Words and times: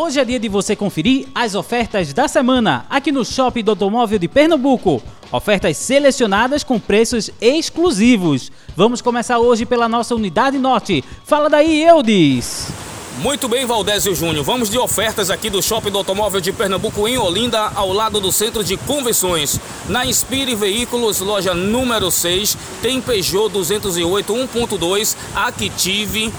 Hoje 0.00 0.20
é 0.20 0.24
dia 0.24 0.38
de 0.38 0.48
você 0.48 0.76
conferir 0.76 1.26
as 1.34 1.56
ofertas 1.56 2.12
da 2.12 2.28
semana 2.28 2.86
aqui 2.88 3.10
no 3.10 3.24
Shopping 3.24 3.64
do 3.64 3.72
Automóvel 3.72 4.16
de 4.16 4.28
Pernambuco. 4.28 5.02
Ofertas 5.32 5.76
selecionadas 5.76 6.62
com 6.62 6.78
preços 6.78 7.32
exclusivos. 7.40 8.52
Vamos 8.76 9.02
começar 9.02 9.40
hoje 9.40 9.66
pela 9.66 9.88
nossa 9.88 10.14
unidade 10.14 10.56
norte. 10.56 11.02
Fala 11.24 11.50
daí, 11.50 11.82
Eudes! 11.82 12.68
Muito 13.18 13.48
bem, 13.48 13.66
Valdésio 13.66 14.14
Júnior. 14.14 14.44
Vamos 14.44 14.70
de 14.70 14.78
ofertas 14.78 15.32
aqui 15.32 15.50
do 15.50 15.60
Shopping 15.60 15.90
do 15.90 15.98
Automóvel 15.98 16.40
de 16.40 16.52
Pernambuco 16.52 17.08
em 17.08 17.18
Olinda, 17.18 17.72
ao 17.74 17.92
lado 17.92 18.20
do 18.20 18.30
Centro 18.30 18.62
de 18.62 18.76
Convenções. 18.76 19.58
Na 19.88 20.06
Inspire 20.06 20.54
Veículos, 20.54 21.18
loja 21.18 21.54
número 21.54 22.08
6, 22.08 22.56
tem 22.80 23.00
Peugeot 23.00 23.48
208 23.48 24.32
1.2 24.32 25.16
Active 25.34 26.32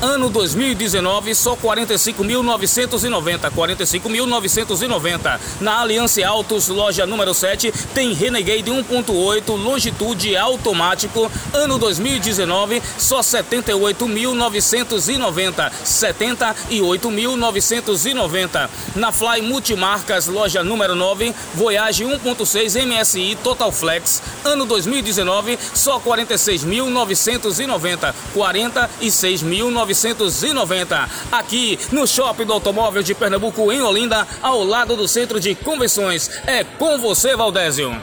Ano 0.00 0.28
2019, 0.28 1.34
só 1.34 1.56
45.990. 1.56 3.50
45.990. 3.50 5.40
Na 5.60 5.80
Aliança 5.80 6.26
Autos, 6.26 6.68
loja 6.68 7.06
número 7.06 7.32
7, 7.32 7.72
tem 7.94 8.12
Renegade 8.12 8.70
1.8 8.70 9.56
Longitude 9.56 10.36
automático. 10.36 11.32
Ano 11.54 11.78
2019, 11.78 12.82
só 12.98 13.20
78.990. 13.20 15.72
78.990. 15.82 18.68
Na 18.94 19.10
Fly 19.12 19.40
Multimarcas, 19.40 20.26
loja 20.26 20.62
número 20.62 20.94
9, 20.94 21.34
Voyage 21.54 22.04
1.6 22.04 22.84
MSI 22.84 23.38
Total 23.42 23.72
Flex. 23.72 24.20
Ano 24.44 24.66
2019, 24.66 25.58
só 25.72 25.98
46.990. 26.00 28.14
46.990. 28.34 29.85
1990, 29.86 31.08
aqui 31.30 31.78
no 31.92 32.06
Shopping 32.06 32.44
do 32.44 32.52
Automóvel 32.52 33.02
de 33.02 33.14
Pernambuco, 33.14 33.72
em 33.72 33.80
Olinda, 33.80 34.26
ao 34.42 34.62
lado 34.64 34.96
do 34.96 35.06
Centro 35.06 35.38
de 35.38 35.54
Convenções. 35.54 36.30
É 36.46 36.64
com 36.64 36.98
você, 36.98 37.36
Valdésio. 37.36 37.96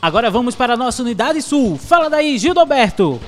Agora 0.00 0.30
vamos 0.30 0.54
para 0.54 0.74
a 0.74 0.76
nossa 0.76 1.02
unidade 1.02 1.42
sul. 1.42 1.78
Fala 1.78 2.08
daí, 2.08 2.38
Gildoberto. 2.38 3.20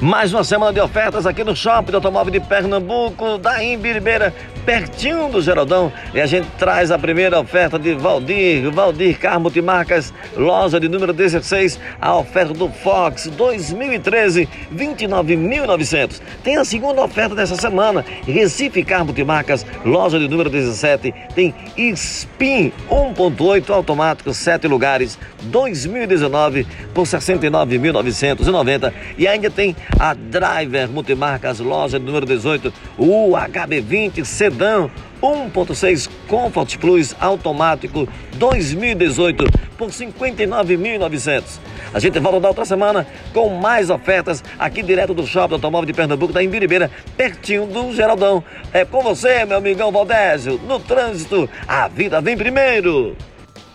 Mais 0.00 0.32
uma 0.32 0.44
semana 0.44 0.72
de 0.72 0.80
ofertas 0.80 1.26
aqui 1.26 1.42
no 1.42 1.56
Shopping 1.56 1.90
do 1.90 1.96
Automóvel 1.96 2.32
de 2.32 2.40
Pernambuco, 2.40 3.36
da 3.38 3.62
Imbiribeira, 3.62 4.34
pertinho 4.64 5.28
do 5.28 5.40
Geraldão. 5.40 5.92
E 6.14 6.20
a 6.20 6.26
gente 6.26 6.48
traz 6.58 6.90
a 6.90 6.98
primeira 6.98 7.38
oferta 7.38 7.78
de 7.78 7.94
Valdir, 7.94 8.70
Valdir 8.70 9.18
Car 9.18 9.40
Multimarcas, 9.40 10.12
loja 10.36 10.80
de 10.80 10.88
número 10.88 11.12
16, 11.12 11.78
a 12.00 12.16
oferta 12.16 12.52
do 12.52 12.68
Fox 12.68 13.28
2013, 13.28 14.48
29.900. 14.74 16.20
Tem 16.42 16.56
a 16.56 16.64
segunda 16.64 17.02
oferta 17.02 17.34
dessa 17.34 17.56
semana, 17.56 18.04
Recife 18.26 18.82
Car 18.82 19.04
Multimarcas, 19.04 19.64
loja 19.84 20.18
de 20.18 20.28
número 20.28 20.50
17, 20.50 21.14
tem 21.34 21.54
Spin 21.76 22.72
1.8 22.90 23.70
automático, 23.70 24.32
7 24.32 24.66
lugares, 24.66 25.18
2019 25.42 26.66
por 26.94 27.04
69.990 27.04 28.92
e 29.16 29.26
ainda 29.26 29.50
tem 29.50 29.76
a 29.98 30.14
Driver 30.14 30.88
Multimarcas, 30.88 31.60
loja 31.60 31.98
número 31.98 32.26
18, 32.26 32.72
o 32.96 33.30
HB20 33.32 34.24
Sedã 34.58 34.90
1.6 35.22 36.10
Comfort 36.26 36.78
Plus 36.78 37.14
automático 37.20 38.08
2018 38.34 39.44
por 39.78 39.88
59.900. 39.90 41.60
A 41.94 42.00
gente 42.00 42.18
volta 42.18 42.40
da 42.40 42.48
outra 42.48 42.64
semana 42.64 43.06
com 43.32 43.50
mais 43.50 43.88
ofertas 43.88 44.42
aqui 44.58 44.82
direto 44.82 45.14
do 45.14 45.24
Shopping 45.24 45.54
Automóvel 45.54 45.86
de 45.86 45.92
Pernambuco 45.92 46.32
da 46.32 46.42
Imbiribeira, 46.42 46.90
pertinho 47.16 47.66
do 47.66 47.94
Geraldão. 47.94 48.42
É 48.72 48.84
com 48.84 49.00
você, 49.00 49.44
meu 49.44 49.58
amigão 49.58 49.92
Valdésio. 49.92 50.60
No 50.66 50.80
trânsito, 50.80 51.48
a 51.68 51.86
vida 51.86 52.20
vem 52.20 52.36
primeiro. 52.36 53.16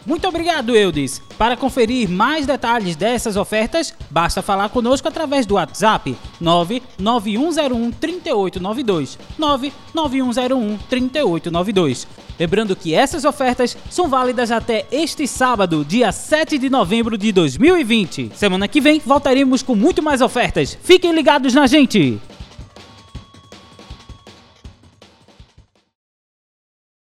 Muito 0.05 0.27
obrigado, 0.27 0.75
Eudes. 0.75 1.21
Para 1.37 1.55
conferir 1.55 2.09
mais 2.09 2.45
detalhes 2.45 2.95
dessas 2.95 3.37
ofertas, 3.37 3.93
basta 4.09 4.41
falar 4.41 4.69
conosco 4.69 5.07
através 5.07 5.45
do 5.45 5.55
WhatsApp 5.55 6.15
99101 6.39 7.91
3892. 7.91 9.17
99101 9.37 10.77
3892. 10.89 12.07
Lembrando 12.39 12.75
que 12.75 12.93
essas 12.93 13.23
ofertas 13.25 13.77
são 13.89 14.09
válidas 14.09 14.51
até 14.51 14.85
este 14.91 15.27
sábado, 15.27 15.85
dia 15.85 16.11
7 16.11 16.57
de 16.57 16.69
novembro 16.69 17.17
de 17.17 17.31
2020. 17.31 18.31
Semana 18.35 18.67
que 18.67 18.81
vem 18.81 19.01
voltaremos 19.05 19.61
com 19.61 19.75
muito 19.75 20.01
mais 20.01 20.19
ofertas. 20.19 20.77
Fiquem 20.83 21.13
ligados 21.13 21.53
na 21.53 21.67
gente! 21.67 22.19